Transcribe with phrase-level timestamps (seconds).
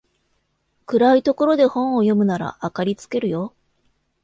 [0.87, 3.53] 暗いところで本を読むなら明かりつけるよ